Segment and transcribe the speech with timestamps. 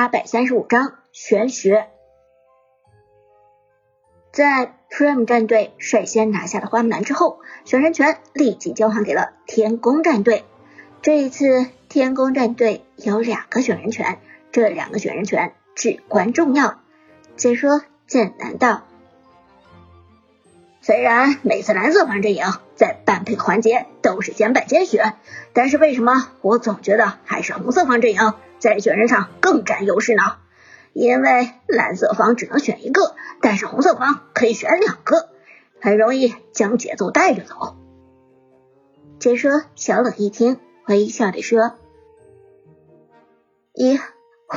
[0.00, 1.88] 八百三十五章玄学。
[4.32, 10.46] 在 Prime 战队率先拿下了花木兰之后，选人权立即交还给了天宫战队。
[11.02, 14.20] 这一次，天宫战队有两个选人权，
[14.52, 16.80] 这两个选人权至关重要。
[17.36, 18.84] 解说剑南道。
[20.80, 25.18] 虽然每次蓝色方阵营在半配环节都是先败先选，
[25.52, 30.22] 但是为什么我总觉得还是红色方阵营在选人上更占优势呢？
[30.92, 35.28] 因为蓝色方只能选一个，但是红色方可以选两个，
[35.80, 37.76] 很容易将节奏带着走。
[39.18, 41.72] 解说小冷一听，微笑着说
[43.74, 44.00] ：“咦，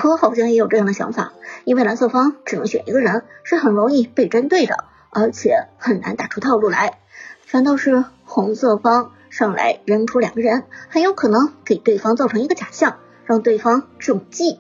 [0.04, 1.34] 我好像也有这样的想法，
[1.66, 6.98] 因为蓝色方只能选一个人，是很容易被针对的。”而且很难打出套路来，
[7.46, 14.60] 反倒是红色方上来扔出两个人，很有可能给对方造成一个假象，让对方中计。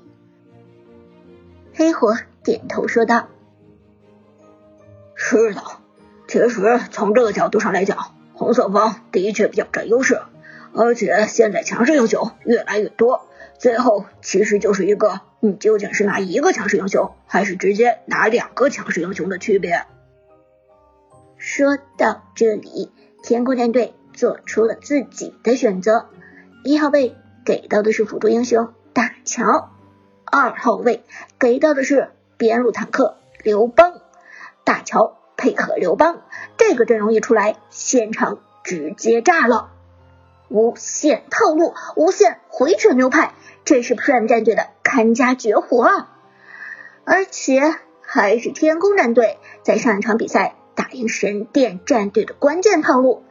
[1.73, 3.27] 黑火点头说道
[5.15, 5.61] ：“是的，
[6.27, 10.21] 其实从这个角度上来讲，红色方的确比较占优势，
[10.73, 19.85] 而且现在强势英雄越来越多，最后其实就是一个你究竟是拿一个强势英雄，还是直接拿两个强势英雄的区别。”
[21.37, 26.07] 说到这里，天空战队做出了自己的选择。
[26.63, 29.71] 一号位给到的是辅助英雄大乔，
[30.25, 31.03] 二号位
[31.39, 34.01] 给到的是边路坦克刘邦。
[34.63, 36.21] 大乔配合刘邦，
[36.57, 39.71] 这个阵容一出来，现场直接炸了！
[40.47, 43.33] 无限套路，无限回旋流派，
[43.65, 46.09] 这是 Prime 战队的看家绝活啊！
[47.03, 50.55] 而且还是天空战队在上一场比赛。
[50.75, 53.23] 打赢神殿战队的关键套路，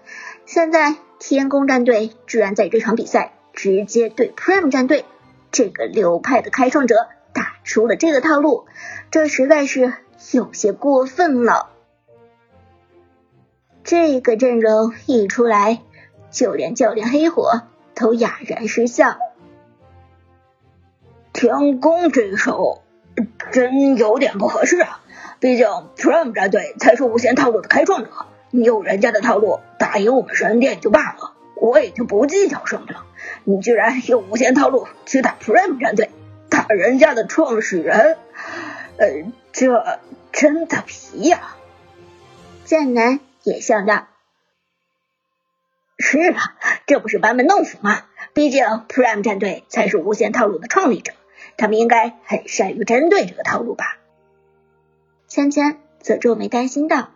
[0.46, 5.04] 现在天宫战队居然在这场比赛直接对 Prime 战队
[5.50, 8.66] 这个流派的开创者打出了这个套路，
[9.10, 9.92] 这实在是
[10.32, 11.70] 有些过分了。
[13.84, 15.82] 这个阵容一出来，
[16.30, 17.62] 就连教练黑火
[17.94, 19.18] 都哑然失笑。
[21.32, 22.82] 天宫这一手
[23.50, 25.00] 真有点不合适啊。
[25.40, 28.10] 毕竟 Prime 战队才是无限套路的开创者，
[28.52, 31.31] 你用人家的套路打赢我们神殿就罢了，
[31.62, 33.06] 我已经不计较胜负了。
[33.44, 36.10] 你居然用无限套路去打 Prime 战队，
[36.50, 38.18] 打人家的创始人，
[38.96, 40.00] 呃，这
[40.32, 41.54] 真的皮呀！
[42.64, 44.08] 剑南也笑道
[45.98, 46.56] ：“是啊，
[46.86, 48.06] 这不是班门弄斧吗？
[48.34, 51.12] 毕竟 Prime 战队才是无限套路的创立者，
[51.56, 53.98] 他们应该很善于针对这个套路吧。”
[55.28, 57.10] 芊芊则皱眉担心道：“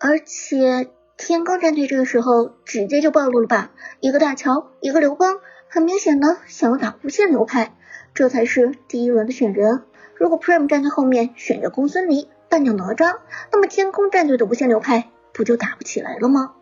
[0.00, 3.70] 而且天罡战队这个时候直接就暴露了吧？
[4.00, 5.38] 一个大乔，一个刘邦，
[5.68, 7.76] 很明显的想要打无限流派，
[8.14, 9.84] 这才是第一轮的选人。
[10.16, 13.18] 如果 Prime 站在后面选个公孙离扮掉哪吒，
[13.52, 16.54] 那么天空战队的无限流派不就打不起来了吗？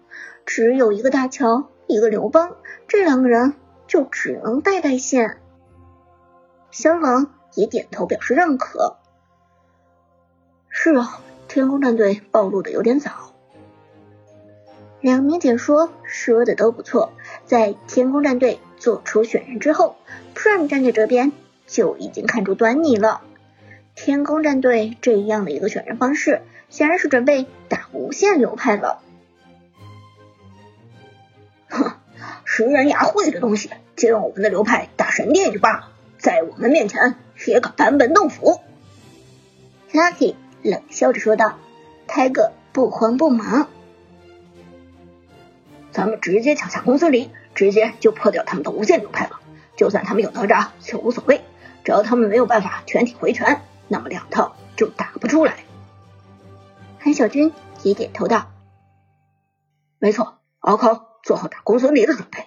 [0.44, 2.56] 只有一个大乔，一个刘邦，
[2.88, 3.54] 这两个人
[3.86, 5.38] 就只能带带线。”
[6.70, 8.98] 小冷也点头表示认可。
[10.68, 13.31] 是啊，天空战队暴露的有点早。
[15.02, 17.12] 两名解说说的都不错，
[17.44, 19.96] 在天空战队做出选人之后
[20.34, 21.32] ，Prime 战队这边
[21.66, 23.20] 就已经看出端倪了。
[23.96, 29.00] 天空战队这样的一个选人方式，显然是准备打无限流派了。
[31.68, 31.94] 哼，
[32.44, 38.60] 食人牙慧的东西，就用我们的流派打神殿就罢了，在我们面前也敢班门弄斧
[39.92, 40.36] ？Lucky。
[40.62, 41.58] 冷笑着说道
[42.06, 43.68] ：“泰哥不慌不忙，
[45.92, 49.40] 咱们直接抢下公孙离，直接就破掉他们的无限流派了。
[49.76, 51.42] 就算他们有哪吒却无所谓，
[51.84, 55.64] 只要他们没有办法全体回拳，那么两套就打不出来。”
[56.98, 57.52] 韩小军
[57.82, 58.50] 也点头道
[59.98, 62.46] ：“没错，敖康做好打公孙离的准备。”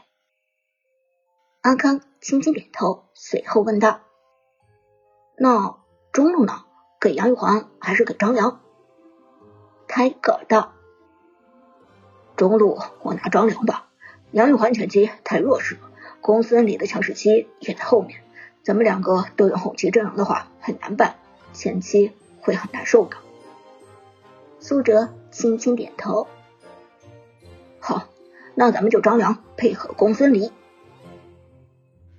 [1.61, 4.02] 阿康轻轻点头，随后问道
[5.37, 5.78] ：“那
[6.11, 6.64] 中路呢？”
[7.02, 8.61] 给杨玉环还是给张良？
[9.87, 10.73] 开口道
[12.35, 13.87] ：“中路我拿张良吧，
[14.32, 15.78] 杨玉环前期太弱势，
[16.22, 18.22] 公孙离的强势期也在后面，
[18.64, 21.16] 咱们两个都用后期阵容的话很难办，
[21.53, 22.11] 前期
[22.41, 23.17] 会很难受的。”
[24.59, 26.28] 苏哲轻轻点头
[27.79, 28.08] ：“好，
[28.55, 30.52] 那咱们就张良配合公孙离。”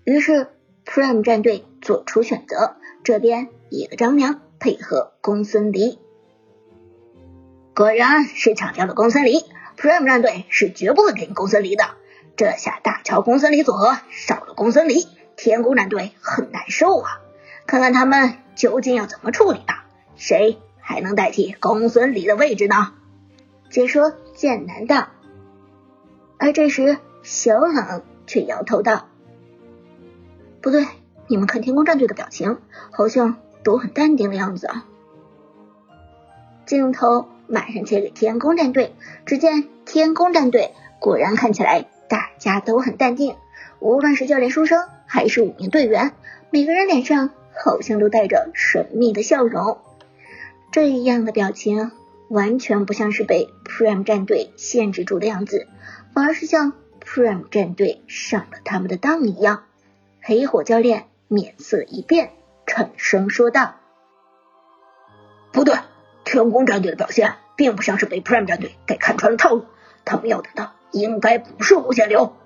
[0.04, 0.48] 于是
[0.84, 4.40] Prime 战队做出选择，这边一个张良。
[4.58, 5.98] 配合公孙离，
[7.74, 9.44] 果然是抢掉了公孙离。
[9.76, 11.84] Prime 战队是绝不会给你公孙离的。
[12.36, 15.06] 这下大乔公孙离组合少了公孙离，
[15.36, 17.20] 天宫战队很难受啊！
[17.66, 19.86] 看看他们究竟要怎么处理吧。
[20.16, 22.92] 谁还能代替公孙离的位置呢？
[23.70, 25.08] 解说剑南道。
[26.38, 29.08] 而这时，小冷却摇头道
[30.60, 30.86] ：“不对，
[31.26, 32.58] 你们看天宫战队的表情，
[32.92, 34.84] 好像都很淡定的样子啊。”
[36.66, 38.94] 镜头马上切给天宫战队，
[39.24, 43.36] 只见天宫战队果然看起来大家都很淡定，
[43.78, 46.12] 无论是教练书生还是五名队员，
[46.50, 49.78] 每个人脸上好像都带着神秘的笑容。
[50.72, 51.92] 这样的表情
[52.28, 55.68] 完全不像是被 Prime 战队限制住的样子，
[56.12, 56.72] 反而是像
[57.04, 59.64] Prime 战队上了他们的当一样。
[60.20, 62.32] 黑火教练面色一变，
[62.66, 63.76] 沉声说道
[65.52, 65.76] ：“不对。”
[66.36, 69.64] 天宫战队的表现并不像是被 Prime 战队给看穿了套路，
[70.04, 72.36] 他们要等的应该不是无限流。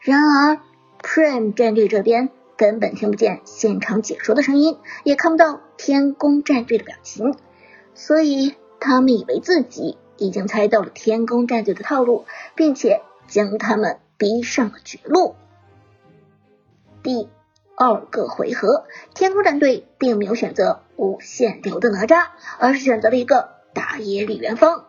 [0.00, 0.58] 然而
[1.02, 7.34] ，Prime 战队这边根本听不见现场解说的声音，也看不到天宫战队的表情，
[7.92, 12.24] 所以他们以为自己已经猜到了天宫战队的套路，
[12.54, 15.34] 并且将他们逼上了绝路。
[17.02, 17.28] 第
[17.82, 20.82] 二个回合，天空战队并没有选择。
[20.96, 22.28] 无限流的哪吒，
[22.60, 24.84] 而是选择了一个打野李元芳，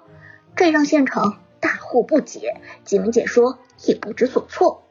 [0.55, 4.83] 这让现场大惑不解，几名解说也不知所措。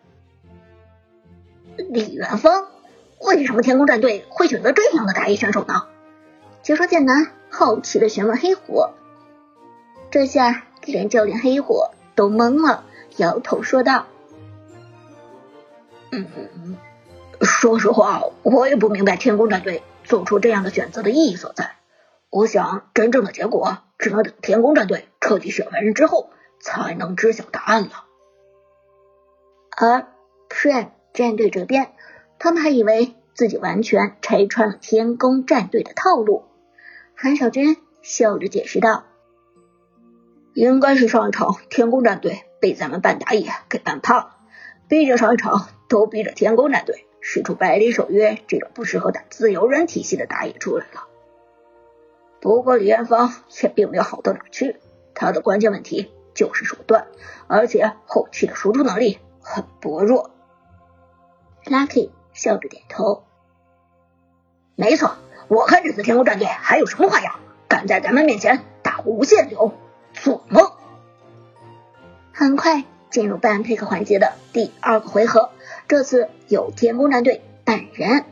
[1.77, 2.67] 李元芳，
[3.21, 5.87] 为什么天空战队会选择这样的打野选手呢？
[6.63, 8.95] 解说剑南好奇的询问黑火，
[10.11, 12.85] 这下连教练黑火都懵了，
[13.19, 14.07] 摇头说道
[16.11, 16.27] ：“嗯，
[17.43, 21.77] 说实话，我也不明白天宫战队。”做出这样的选择的意义所在，
[22.29, 26.31] 我想真正的结果只能等天宫战队彻底选完人之后
[26.61, 28.05] 才能知晓答案了。
[29.77, 30.09] 而
[30.51, 31.93] Prime 战队这边，
[32.41, 36.47] 他们还以为自己完全拆穿了天宫战队的套路。
[37.15, 39.05] 韩小军笑着解释道
[40.53, 44.37] ：“应该是上一场天宫战队被咱们半打野给办怕了，
[44.89, 51.07] 毕竟上一场都逼着天宫战队。”使出百里守约这种不适合打自由人体系的打野出来了。
[52.41, 54.77] 不过李元芳却并没有好到哪去，
[55.15, 57.07] 他的关键问题就是手段，
[57.47, 60.33] 而且后期的输出能力很薄弱。
[61.65, 63.23] Lucky 笑着点头，
[64.75, 65.15] 没错，
[65.47, 67.39] 我看这次天空战队还有什么花样，
[67.69, 69.73] 敢在咱们面前打无限流，
[70.13, 70.73] 做梦！
[72.35, 72.83] 很快
[73.13, 75.51] 进入半 pick 环节的第二个回合。
[75.87, 78.25] 这次有天宫战队扮人。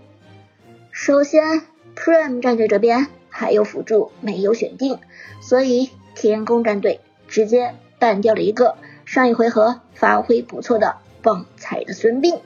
[0.91, 1.63] 首先
[1.95, 4.99] ，Prime 战队这边还有辅助没有选定，
[5.41, 12.41] 所以天宫战队直接办掉了一个上一回合发挥不错的旺财的孙膑。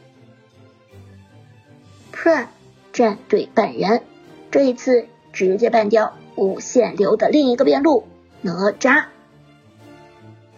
[2.13, 2.49] Prime
[2.93, 4.03] 战队扮人，
[4.51, 8.09] 这一次直接办掉无限流的另一个边路
[8.41, 9.05] 哪吒。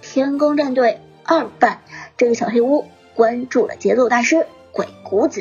[0.01, 1.81] 天宫战队二半
[2.17, 2.87] 这个小黑屋。
[3.15, 5.41] 关注了节奏大师鬼谷子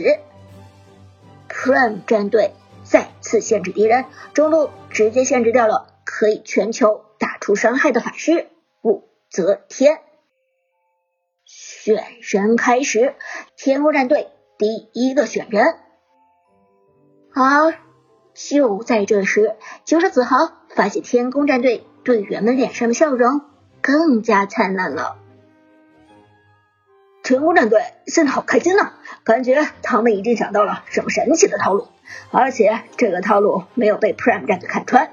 [1.49, 2.53] ，Prime 战队
[2.85, 8.47] 再次限制敌人，中路直接限制掉了可以全球打出伤害的法师
[8.81, 9.99] 武则天。
[11.43, 13.15] 选人开始，
[13.57, 15.65] 天空战队第一个选人。
[17.33, 17.73] 而
[18.33, 20.37] 就在这时，九十子豪
[20.69, 23.41] 发现天空战队队员们脸上的笑容
[23.81, 25.17] 更加灿烂了。
[27.25, 28.91] 天宫战队现在好开心呐，
[29.23, 31.87] 感觉他们已经想到了什么神奇的套路，
[32.29, 35.09] 而且这个套路没有被 Prime 战队看穿，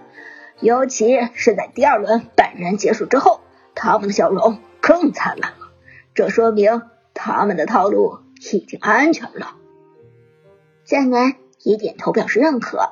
[0.61, 3.40] 尤其是在第二轮半人结束之后，
[3.75, 5.69] 他们的笑容更灿烂了，
[6.14, 6.83] 这说明
[7.14, 8.19] 他们的套路
[8.52, 9.57] 已经安全了。
[10.85, 12.90] 剑南也点头表示认可。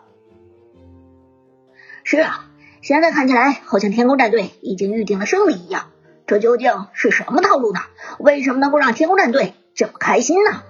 [2.04, 2.48] 是啊，
[2.80, 5.90] 现在看起来好像天宫战队已经预定了胜利一样。
[6.30, 7.80] 这究竟是什么套路呢？
[8.20, 10.62] 为什么能够让天空战队这么开心呢？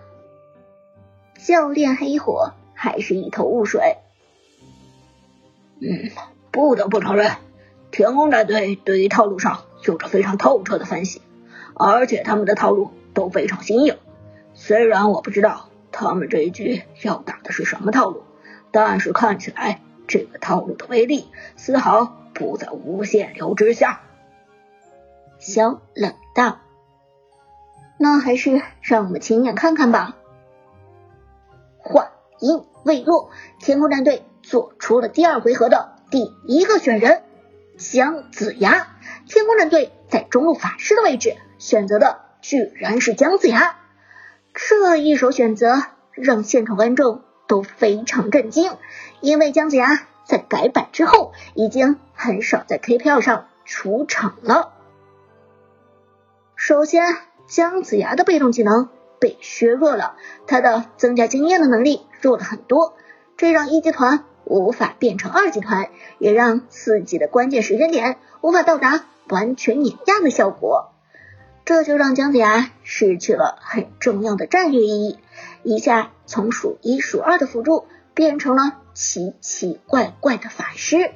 [1.37, 3.99] 教练黑火还是一头雾水。
[5.83, 6.13] 嗯，
[6.51, 7.33] 不得不承认，
[7.91, 11.21] 天空战队对于套路上有着非常透彻的分析，
[11.75, 13.99] 而且他们的套路都非常新颖。
[14.55, 18.23] 虽然我不知道他们这一局要打的是什么套路，
[18.71, 24.01] 但是看起来这个套路的威力丝毫不在无限流之下。
[25.41, 26.59] 小冷道
[27.99, 30.15] ：“那还是让我们亲眼看看吧。”
[31.83, 37.23] 话音未落，天空战队做出了第二回合的第一个选人
[37.79, 38.87] 姜子牙。
[39.27, 43.77] 天空战队在中路法师的位置选择的居然是姜子牙，
[44.53, 45.83] 这一手选择
[46.13, 48.77] 让现场观众都非常震惊，
[49.21, 54.75] 因为姜子牙在改版之后已经很少在 KPL 上出场了。
[56.63, 62.97] 首先，姜子牙的被动技能被削弱了，他的增加经验的能力弱了很多，
[63.39, 65.89] 这让一级团无法变成二级团，
[66.19, 70.93] 也让四级的关键时间点无法到达完全碾压的效果。
[71.65, 75.19] 这就让姜子牙失去了很重要的战略意义，
[75.63, 81.11] 一下从数一数二的辅助变成了奇奇怪怪的法师。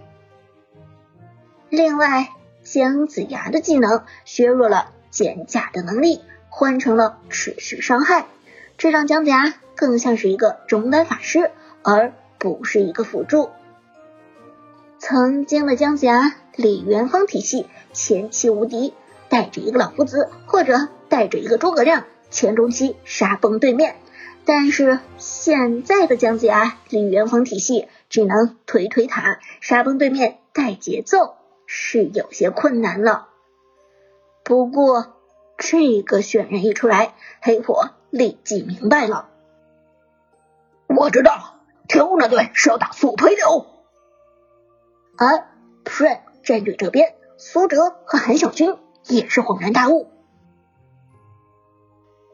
[1.68, 2.30] 另外，
[2.62, 8.26] 姜子牙的技能削弱了减甲的能力，换成了持续伤害，
[8.76, 11.52] 这让姜子牙更像是一个中单法师，
[11.82, 13.50] 而不是一个辅助。
[14.98, 18.92] 曾经的姜子牙李元芳体系前期无敌。
[19.26, 23.96] 带着一个老夫子，或者带着一个诸葛亮，前中期杀崩对面。
[24.44, 31.34] 但是现在的姜子牙李元芳体系只能推推塔，杀崩对面带节奏，
[31.66, 33.26] 是有些困难了。
[34.44, 35.16] 不过
[35.58, 39.28] 这个选人一出来，黑火立即明白了。
[40.86, 41.56] 我知道，
[41.88, 43.66] 天空战队是要打速推的哦。
[45.16, 45.48] 而
[45.84, 48.76] Prime 战队这边，苏哲和韩小军。
[49.06, 50.08] 也是恍然大悟，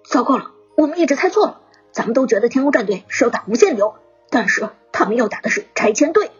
[0.04, 1.62] 糟糕了，我们一直猜错了。
[1.90, 3.96] 咱们都觉得天空战队是要打无限流，
[4.30, 6.30] 但是他们要打的是拆迁队。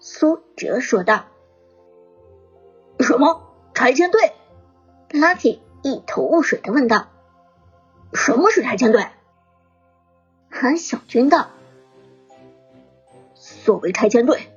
[0.00, 1.26] 苏哲说道。
[2.98, 4.32] 什么拆迁队
[5.12, 7.08] ？Lucky 一头雾水的问道。
[8.14, 9.06] 什么是拆迁队？
[10.50, 11.50] 韩小军道。
[13.34, 14.48] 所谓拆迁队，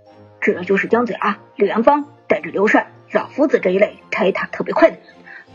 [0.41, 2.91] 指的就是姜子牙、李元芳带着刘禅。
[3.11, 5.05] 老夫子这一类拆塔特别快的人，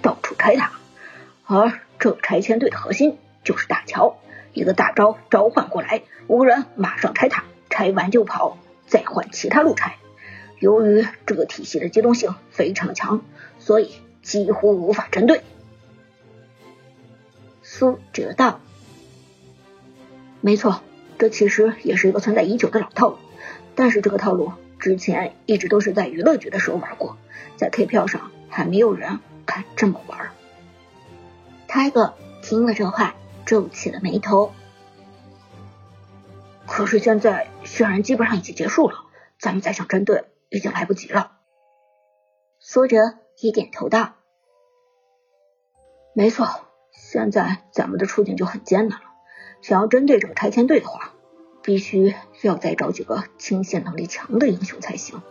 [0.00, 0.72] 到处拆塔，
[1.44, 4.16] 而这拆迁队的核心就是大乔，
[4.54, 9.96] 一个大招召唤过来，五个人马上拆塔，拆完就跑，再换其他路拆。
[10.58, 13.20] 由于这个体系的机动性非常强，
[13.58, 15.42] 所以几乎无法针对。
[17.62, 18.60] 苏哲道
[20.40, 20.82] ：“没错，
[21.18, 23.18] 这其实也是一个存在已久的老套路，
[23.74, 27.16] 但是这个套路之前一直都是在娱乐局的时候玩过。”
[27.56, 30.30] 在 K 票上还没有人敢这么玩。
[31.68, 34.52] 泰哥听了这话，皱起了眉头。
[36.66, 39.04] 可是现在渲染基本上已经结束了，
[39.38, 41.32] 咱们再想针对已经来不及了。
[42.60, 44.14] 苏哲也点头道
[46.14, 46.48] ：“没错，
[46.92, 49.06] 现在咱们的处境就很艰难了。
[49.62, 51.12] 想要针对这个拆迁队的话，
[51.62, 55.22] 必须要再找几个清线能力强的英雄才行。”